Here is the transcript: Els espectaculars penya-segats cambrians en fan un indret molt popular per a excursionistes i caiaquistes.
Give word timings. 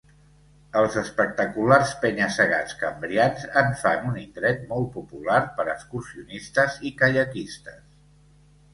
Els 0.79 0.95
espectaculars 1.01 1.91
penya-segats 2.05 2.79
cambrians 2.81 3.45
en 3.63 3.71
fan 3.83 4.09
un 4.15 4.19
indret 4.25 4.67
molt 4.75 4.91
popular 4.99 5.39
per 5.61 5.69
a 5.69 5.79
excursionistes 5.79 6.83
i 6.93 6.99
caiaquistes. 7.05 7.83